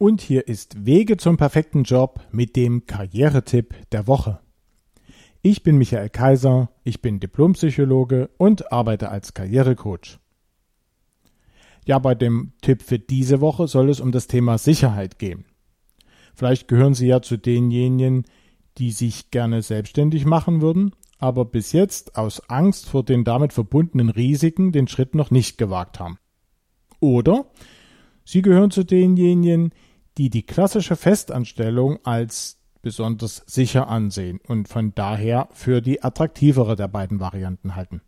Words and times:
Und 0.00 0.22
hier 0.22 0.48
ist 0.48 0.86
Wege 0.86 1.18
zum 1.18 1.36
perfekten 1.36 1.82
Job 1.82 2.20
mit 2.32 2.56
dem 2.56 2.86
Karrieretipp 2.86 3.74
der 3.92 4.06
Woche. 4.06 4.40
Ich 5.42 5.62
bin 5.62 5.76
Michael 5.76 6.08
Kaiser, 6.08 6.70
ich 6.84 7.02
bin 7.02 7.20
Diplompsychologe 7.20 8.30
und 8.38 8.72
arbeite 8.72 9.10
als 9.10 9.34
Karrierecoach. 9.34 10.18
Ja, 11.84 11.98
bei 11.98 12.14
dem 12.14 12.54
Tipp 12.62 12.80
für 12.80 12.98
diese 12.98 13.42
Woche 13.42 13.68
soll 13.68 13.90
es 13.90 14.00
um 14.00 14.10
das 14.10 14.26
Thema 14.26 14.56
Sicherheit 14.56 15.18
gehen. 15.18 15.44
Vielleicht 16.34 16.66
gehören 16.66 16.94
Sie 16.94 17.08
ja 17.08 17.20
zu 17.20 17.36
denjenigen, 17.36 18.24
die 18.78 18.92
sich 18.92 19.30
gerne 19.30 19.60
selbstständig 19.60 20.24
machen 20.24 20.62
würden, 20.62 20.92
aber 21.18 21.44
bis 21.44 21.72
jetzt 21.72 22.16
aus 22.16 22.48
Angst 22.48 22.88
vor 22.88 23.04
den 23.04 23.24
damit 23.24 23.52
verbundenen 23.52 24.08
Risiken 24.08 24.72
den 24.72 24.88
Schritt 24.88 25.14
noch 25.14 25.30
nicht 25.30 25.58
gewagt 25.58 26.00
haben. 26.00 26.16
Oder 27.00 27.50
Sie 28.24 28.40
gehören 28.40 28.70
zu 28.70 28.82
denjenigen, 28.82 29.74
die 30.18 30.30
die 30.30 30.44
klassische 30.44 30.96
Festanstellung 30.96 31.98
als 32.04 32.58
besonders 32.82 33.42
sicher 33.46 33.88
ansehen 33.88 34.40
und 34.46 34.68
von 34.68 34.94
daher 34.94 35.48
für 35.52 35.80
die 35.80 36.02
attraktivere 36.02 36.76
der 36.76 36.88
beiden 36.88 37.20
Varianten 37.20 37.76
halten. 37.76 38.00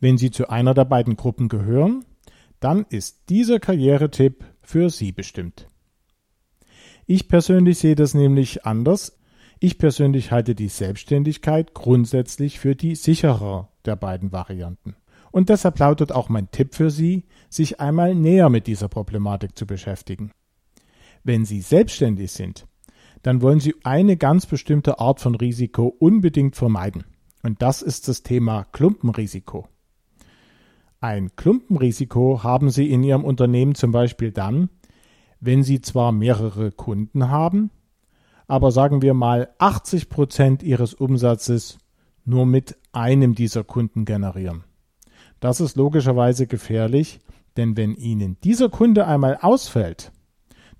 Wenn 0.00 0.18
Sie 0.18 0.30
zu 0.30 0.48
einer 0.48 0.74
der 0.74 0.84
beiden 0.84 1.16
Gruppen 1.16 1.48
gehören, 1.48 2.04
dann 2.60 2.84
ist 2.88 3.28
dieser 3.28 3.58
Karrieretipp 3.58 4.44
für 4.62 4.90
Sie 4.90 5.12
bestimmt. 5.12 5.68
Ich 7.06 7.28
persönlich 7.28 7.78
sehe 7.78 7.94
das 7.94 8.14
nämlich 8.14 8.64
anders. 8.64 9.18
Ich 9.58 9.78
persönlich 9.78 10.32
halte 10.32 10.54
die 10.54 10.68
Selbstständigkeit 10.68 11.74
grundsätzlich 11.74 12.58
für 12.58 12.74
die 12.74 12.94
sichere 12.94 13.68
der 13.84 13.96
beiden 13.96 14.32
Varianten. 14.32 14.96
Und 15.30 15.48
deshalb 15.48 15.78
lautet 15.78 16.12
auch 16.12 16.28
mein 16.28 16.50
Tipp 16.50 16.74
für 16.74 16.90
Sie, 16.90 17.24
sich 17.48 17.80
einmal 17.80 18.14
näher 18.14 18.48
mit 18.48 18.66
dieser 18.66 18.88
Problematik 18.88 19.56
zu 19.56 19.66
beschäftigen. 19.66 20.32
Wenn 21.24 21.44
Sie 21.44 21.60
selbstständig 21.60 22.32
sind, 22.32 22.66
dann 23.22 23.42
wollen 23.42 23.60
Sie 23.60 23.74
eine 23.84 24.16
ganz 24.16 24.46
bestimmte 24.46 24.98
Art 24.98 25.20
von 25.20 25.34
Risiko 25.34 25.86
unbedingt 25.86 26.56
vermeiden. 26.56 27.04
Und 27.42 27.62
das 27.62 27.82
ist 27.82 28.08
das 28.08 28.22
Thema 28.22 28.64
Klumpenrisiko. 28.64 29.68
Ein 31.00 31.34
Klumpenrisiko 31.34 32.42
haben 32.42 32.70
Sie 32.70 32.90
in 32.90 33.02
Ihrem 33.02 33.24
Unternehmen 33.24 33.74
zum 33.74 33.90
Beispiel 33.90 34.30
dann, 34.30 34.68
wenn 35.40 35.62
Sie 35.62 35.80
zwar 35.80 36.12
mehrere 36.12 36.70
Kunden 36.70 37.28
haben, 37.28 37.70
aber 38.46 38.70
sagen 38.70 39.02
wir 39.02 39.14
mal 39.14 39.48
80 39.58 40.08
Prozent 40.08 40.62
Ihres 40.62 40.94
Umsatzes 40.94 41.78
nur 42.24 42.46
mit 42.46 42.76
einem 42.92 43.34
dieser 43.34 43.64
Kunden 43.64 44.04
generieren. 44.04 44.64
Das 45.40 45.60
ist 45.60 45.76
logischerweise 45.76 46.46
gefährlich, 46.46 47.20
denn 47.56 47.76
wenn 47.76 47.94
Ihnen 47.94 48.36
dieser 48.44 48.68
Kunde 48.68 49.06
einmal 49.06 49.38
ausfällt, 49.40 50.12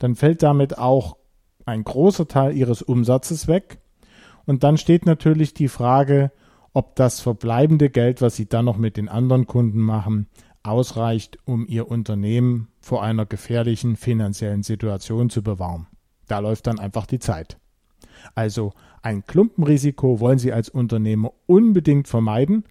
dann 0.03 0.17
fällt 0.17 0.43
damit 0.43 0.79
auch 0.79 1.17
ein 1.65 1.85
großer 1.85 2.27
Teil 2.27 2.57
ihres 2.57 2.83
Umsatzes 2.83 3.47
weg. 3.47 3.79
Und 4.47 4.65
dann 4.65 4.77
steht 4.77 5.07
natürlich 5.07 5.55
die 5.55 5.69
Frage, 5.69 6.33
ob 6.73 6.97
das 6.97 7.21
verbleibende 7.21 7.89
Geld, 7.89 8.21
was 8.21 8.35
sie 8.35 8.49
dann 8.49 8.65
noch 8.65 8.79
mit 8.79 8.97
den 8.97 9.09
anderen 9.09 9.47
Kunden 9.47 9.79
machen, 9.79 10.27
ausreicht, 10.65 11.39
um 11.45 11.67
ihr 11.69 11.89
Unternehmen 11.89 12.69
vor 12.81 13.03
einer 13.03 13.27
gefährlichen 13.27 13.97
finanziellen 13.97 14.63
Situation 14.63 15.31
zu 15.31 15.43
bewahren. 15.43 15.87
Da 16.27 16.41
läuft 16.41 16.67
dann 16.67 16.81
einfach 16.81 17.07
die 17.07 17.19
Zeit. 17.19 17.59
Also 18.35 18.73
ein 19.03 19.25
Klumpenrisiko 19.25 20.21
wollen 20.21 20.39
Sie 20.39 20.53
als 20.53 20.69
Unternehmer 20.69 21.33
unbedingt 21.47 22.09
vermeiden, 22.09 22.65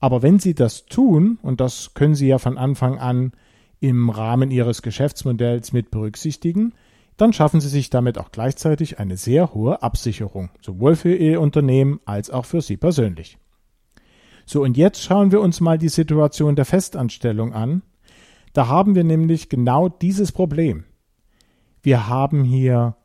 aber 0.00 0.22
wenn 0.22 0.38
Sie 0.38 0.54
das 0.54 0.86
tun, 0.86 1.38
und 1.42 1.60
das 1.60 1.94
können 1.94 2.14
Sie 2.14 2.28
ja 2.28 2.38
von 2.38 2.58
Anfang 2.58 2.98
an 2.98 3.32
im 3.80 4.10
Rahmen 4.10 4.50
ihres 4.50 4.82
Geschäftsmodells 4.82 5.72
mit 5.72 5.90
berücksichtigen, 5.90 6.74
dann 7.16 7.32
schaffen 7.32 7.60
sie 7.60 7.68
sich 7.68 7.90
damit 7.90 8.18
auch 8.18 8.30
gleichzeitig 8.32 8.98
eine 8.98 9.16
sehr 9.16 9.52
hohe 9.52 9.82
Absicherung, 9.82 10.50
sowohl 10.62 10.96
für 10.96 11.14
ihr 11.14 11.40
Unternehmen 11.40 12.00
als 12.04 12.30
auch 12.30 12.44
für 12.44 12.62
sie 12.62 12.76
persönlich. 12.76 13.38
So, 14.46 14.62
und 14.62 14.76
jetzt 14.76 15.02
schauen 15.02 15.30
wir 15.32 15.40
uns 15.40 15.60
mal 15.60 15.78
die 15.78 15.88
Situation 15.88 16.56
der 16.56 16.64
Festanstellung 16.64 17.52
an. 17.52 17.82
Da 18.52 18.68
haben 18.68 18.94
wir 18.94 19.04
nämlich 19.04 19.48
genau 19.48 19.88
dieses 19.88 20.32
Problem. 20.32 20.84
Wir 21.82 22.08
haben 22.08 22.42
hier 22.44 22.96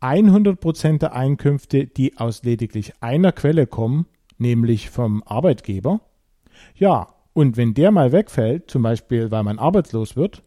100% 0.00 0.98
der 0.98 1.14
Einkünfte, 1.14 1.86
die 1.86 2.16
aus 2.16 2.44
lediglich 2.44 2.92
einer 3.00 3.32
Quelle 3.32 3.66
kommen, 3.66 4.06
nämlich 4.38 4.90
vom 4.90 5.22
Arbeitgeber. 5.24 6.00
Ja, 6.76 7.08
und 7.38 7.56
wenn 7.56 7.72
der 7.72 7.92
mal 7.92 8.10
wegfällt, 8.10 8.68
zum 8.68 8.82
Beispiel 8.82 9.30
weil 9.30 9.44
man 9.44 9.60
arbeitslos 9.60 10.16
wird, 10.16 10.42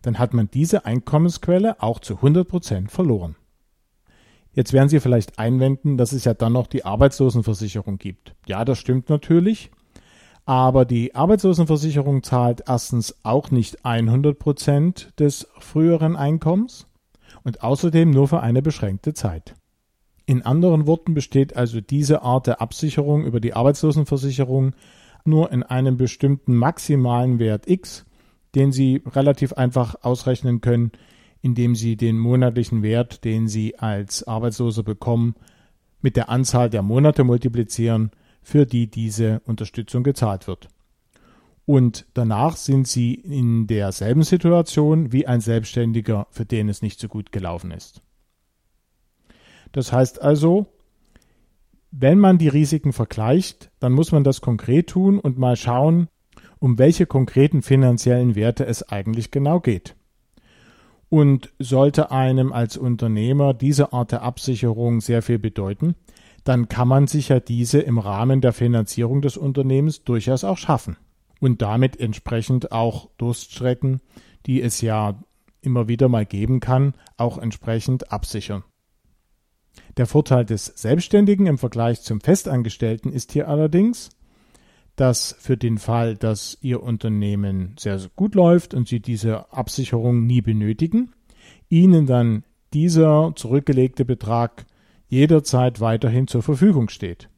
dann 0.00 0.18
hat 0.18 0.32
man 0.32 0.48
diese 0.50 0.86
Einkommensquelle 0.86 1.82
auch 1.82 2.00
zu 2.00 2.14
100 2.14 2.48
Prozent 2.48 2.90
verloren. 2.90 3.36
Jetzt 4.54 4.72
werden 4.72 4.88
Sie 4.88 5.00
vielleicht 5.00 5.38
einwenden, 5.38 5.98
dass 5.98 6.12
es 6.12 6.24
ja 6.24 6.32
dann 6.32 6.54
noch 6.54 6.66
die 6.66 6.86
Arbeitslosenversicherung 6.86 7.98
gibt. 7.98 8.34
Ja, 8.46 8.64
das 8.64 8.78
stimmt 8.78 9.10
natürlich. 9.10 9.70
Aber 10.46 10.86
die 10.86 11.14
Arbeitslosenversicherung 11.14 12.22
zahlt 12.22 12.62
erstens 12.68 13.16
auch 13.22 13.50
nicht 13.50 13.84
100 13.84 14.38
Prozent 14.38 15.12
des 15.18 15.46
früheren 15.58 16.16
Einkommens 16.16 16.86
und 17.42 17.62
außerdem 17.62 18.10
nur 18.10 18.28
für 18.28 18.40
eine 18.40 18.62
beschränkte 18.62 19.12
Zeit. 19.12 19.56
In 20.24 20.40
anderen 20.40 20.86
Worten 20.86 21.12
besteht 21.12 21.54
also 21.54 21.82
diese 21.82 22.22
Art 22.22 22.46
der 22.46 22.62
Absicherung 22.62 23.26
über 23.26 23.40
die 23.40 23.52
Arbeitslosenversicherung 23.52 24.72
nur 25.24 25.50
in 25.52 25.62
einem 25.62 25.96
bestimmten 25.96 26.54
maximalen 26.54 27.38
Wert 27.38 27.68
x, 27.68 28.04
den 28.54 28.72
Sie 28.72 29.02
relativ 29.06 29.52
einfach 29.54 29.96
ausrechnen 30.02 30.60
können, 30.60 30.92
indem 31.40 31.74
Sie 31.74 31.96
den 31.96 32.18
monatlichen 32.18 32.82
Wert, 32.82 33.24
den 33.24 33.48
Sie 33.48 33.78
als 33.78 34.26
Arbeitsloser 34.26 34.82
bekommen, 34.82 35.34
mit 36.00 36.16
der 36.16 36.28
Anzahl 36.28 36.70
der 36.70 36.82
Monate 36.82 37.24
multiplizieren, 37.24 38.10
für 38.42 38.66
die 38.66 38.90
diese 38.90 39.40
Unterstützung 39.46 40.02
gezahlt 40.02 40.46
wird. 40.46 40.68
Und 41.66 42.06
danach 42.12 42.56
sind 42.56 42.86
Sie 42.86 43.14
in 43.14 43.66
derselben 43.66 44.22
Situation 44.22 45.12
wie 45.12 45.26
ein 45.26 45.40
Selbstständiger, 45.40 46.26
für 46.30 46.44
den 46.44 46.68
es 46.68 46.82
nicht 46.82 47.00
so 47.00 47.08
gut 47.08 47.32
gelaufen 47.32 47.70
ist. 47.70 48.02
Das 49.72 49.92
heißt 49.92 50.20
also, 50.20 50.66
wenn 51.96 52.18
man 52.18 52.38
die 52.38 52.48
Risiken 52.48 52.92
vergleicht, 52.92 53.70
dann 53.78 53.92
muss 53.92 54.10
man 54.10 54.24
das 54.24 54.40
konkret 54.40 54.88
tun 54.88 55.20
und 55.20 55.38
mal 55.38 55.54
schauen, 55.54 56.08
um 56.58 56.76
welche 56.76 57.06
konkreten 57.06 57.62
finanziellen 57.62 58.34
Werte 58.34 58.66
es 58.66 58.82
eigentlich 58.88 59.30
genau 59.30 59.60
geht. 59.60 59.94
Und 61.08 61.52
sollte 61.60 62.10
einem 62.10 62.52
als 62.52 62.76
Unternehmer 62.76 63.54
diese 63.54 63.92
Art 63.92 64.10
der 64.10 64.22
Absicherung 64.22 65.00
sehr 65.00 65.22
viel 65.22 65.38
bedeuten, 65.38 65.94
dann 66.42 66.68
kann 66.68 66.88
man 66.88 67.06
sich 67.06 67.28
ja 67.28 67.38
diese 67.38 67.78
im 67.78 67.98
Rahmen 67.98 68.40
der 68.40 68.52
Finanzierung 68.52 69.22
des 69.22 69.36
Unternehmens 69.36 70.02
durchaus 70.02 70.42
auch 70.42 70.58
schaffen 70.58 70.96
und 71.40 71.62
damit 71.62 72.00
entsprechend 72.00 72.72
auch 72.72 73.08
Durststrecken, 73.18 74.00
die 74.46 74.60
es 74.60 74.80
ja 74.80 75.22
immer 75.60 75.86
wieder 75.86 76.08
mal 76.08 76.26
geben 76.26 76.58
kann, 76.58 76.94
auch 77.16 77.38
entsprechend 77.38 78.10
absichern. 78.10 78.64
Der 79.96 80.06
Vorteil 80.06 80.44
des 80.44 80.66
Selbstständigen 80.66 81.46
im 81.46 81.58
Vergleich 81.58 82.02
zum 82.02 82.20
Festangestellten 82.20 83.12
ist 83.12 83.32
hier 83.32 83.48
allerdings, 83.48 84.10
dass 84.96 85.36
für 85.38 85.56
den 85.56 85.78
Fall, 85.78 86.16
dass 86.16 86.58
Ihr 86.60 86.82
Unternehmen 86.82 87.74
sehr, 87.78 87.98
sehr 87.98 88.10
gut 88.14 88.34
läuft 88.34 88.74
und 88.74 88.88
Sie 88.88 89.00
diese 89.00 89.52
Absicherung 89.52 90.26
nie 90.26 90.40
benötigen, 90.40 91.12
Ihnen 91.68 92.06
dann 92.06 92.44
dieser 92.72 93.32
zurückgelegte 93.36 94.04
Betrag 94.04 94.66
jederzeit 95.08 95.80
weiterhin 95.80 96.26
zur 96.26 96.42
Verfügung 96.42 96.88
steht. 96.88 97.28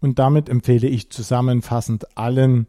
Und 0.00 0.18
damit 0.18 0.48
empfehle 0.48 0.88
ich 0.88 1.10
zusammenfassend 1.10 2.16
allen, 2.16 2.66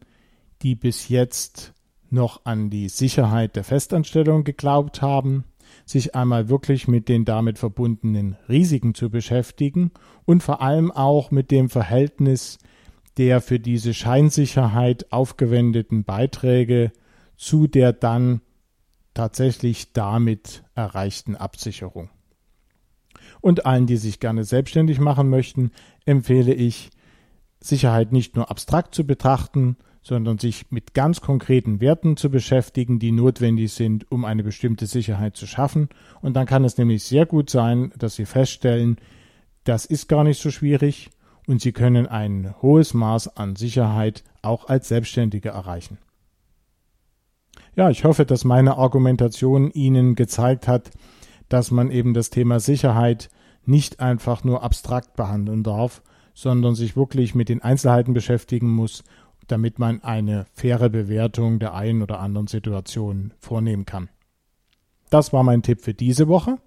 die 0.62 0.76
bis 0.76 1.08
jetzt 1.10 1.74
noch 2.10 2.46
an 2.46 2.70
die 2.70 2.90
Sicherheit 2.90 3.56
der 3.56 3.64
Festanstellung 3.64 4.44
geglaubt 4.44 5.02
haben, 5.02 5.46
sich 5.86 6.16
einmal 6.16 6.50
wirklich 6.50 6.88
mit 6.88 7.10
den 7.10 7.26
damit 7.26 7.58
verbundenen 7.58 8.38
Risiken 8.50 8.94
zu 8.94 9.10
beschäftigen 9.10 9.92
und 10.26 10.44
vor 10.44 10.62
allem 10.62 10.92
auch 10.92 11.32
mit 11.32 11.52
dem 11.52 11.70
Verhältnis 11.70 12.60
der 13.18 13.42
für 13.42 13.60
diese 13.60 13.94
Scheinsicherheit 13.94 15.12
aufgewendeten 15.12 16.04
Beiträge 16.04 16.92
zu 17.36 17.68
der 17.68 17.92
dann 17.92 18.42
tatsächlich 19.14 19.94
damit 19.94 20.64
erreichten 20.76 21.36
Absicherung. 21.36 22.10
Und 23.42 23.66
allen, 23.66 23.88
die 23.88 23.98
sich 23.98 24.20
gerne 24.20 24.44
selbstständig 24.44 25.00
machen 25.00 25.30
möchten, 25.30 25.72
empfehle 26.06 26.54
ich, 26.54 26.92
Sicherheit 27.60 28.12
nicht 28.12 28.36
nur 28.36 28.50
abstrakt 28.50 28.96
zu 28.96 29.06
betrachten, 29.06 29.78
sondern 30.04 30.40
sich 30.40 30.72
mit 30.72 30.94
ganz 30.94 31.22
konkreten 31.22 31.80
Werten 31.80 32.18
zu 32.18 32.30
beschäftigen, 32.30 33.00
die 33.00 33.12
notwendig 33.12 33.74
sind, 33.74 34.12
um 34.12 34.26
eine 34.26 34.44
bestimmte 34.44 34.88
Sicherheit 34.88 35.36
zu 35.36 35.46
schaffen. 35.46 35.90
Und 36.22 36.36
dann 36.36 36.48
kann 36.48 36.64
es 36.64 36.78
nämlich 36.78 37.04
sehr 37.04 37.26
gut 37.26 37.50
sein, 37.50 37.92
dass 37.98 38.16
Sie 38.16 38.26
feststellen, 38.26 38.98
das 39.64 39.86
ist 39.86 40.10
gar 40.10 40.24
nicht 40.24 40.42
so 40.42 40.50
schwierig 40.50 41.12
und 41.48 41.62
Sie 41.62 41.72
können 41.72 42.08
ein 42.08 42.56
hohes 42.62 42.94
Maß 42.94 43.38
an 43.38 43.56
Sicherheit 43.56 44.24
auch 44.42 44.68
als 44.68 44.88
Selbstständige 44.88 45.50
erreichen. 45.50 46.00
Ja, 47.76 47.90
ich 47.90 48.04
hoffe, 48.04 48.26
dass 48.26 48.44
meine 48.44 48.78
Argumentation 48.78 49.72
Ihnen 49.72 50.16
gezeigt 50.16 50.68
hat, 50.68 50.92
dass 51.48 51.70
man 51.70 51.92
eben 51.92 52.14
das 52.14 52.30
Thema 52.30 52.60
Sicherheit 52.60 53.30
nicht 53.66 54.00
einfach 54.00 54.44
nur 54.44 54.64
abstrakt 54.64 55.16
behandeln 55.16 55.64
darf, 55.64 56.02
sondern 56.34 56.76
sich 56.76 56.96
wirklich 56.96 57.36
mit 57.36 57.50
den 57.50 57.62
Einzelheiten 57.62 58.14
beschäftigen 58.14 58.70
muss, 58.70 59.04
damit 59.48 59.80
man 59.80 60.04
eine 60.04 60.46
faire 60.54 60.90
Bewertung 60.90 61.60
der 61.60 61.74
einen 61.74 62.02
oder 62.02 62.20
anderen 62.20 62.48
Situation 62.48 63.34
vornehmen 63.40 63.86
kann. 63.86 64.10
Das 65.10 65.34
war 65.34 65.44
mein 65.44 65.62
Tipp 65.62 65.82
für 65.82 65.94
diese 65.94 66.28
Woche. 66.28 66.58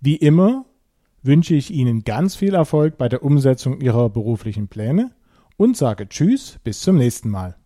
Wie 0.00 0.16
immer 0.16 0.64
wünsche 1.22 1.54
ich 1.54 1.70
Ihnen 1.70 2.04
ganz 2.04 2.34
viel 2.36 2.54
Erfolg 2.54 2.98
bei 2.98 3.08
der 3.08 3.22
Umsetzung 3.22 3.80
Ihrer 3.80 4.10
beruflichen 4.10 4.68
Pläne 4.68 5.10
und 5.56 5.76
sage 5.76 6.08
Tschüss, 6.08 6.58
bis 6.64 6.80
zum 6.80 6.96
nächsten 6.96 7.28
Mal. 7.28 7.56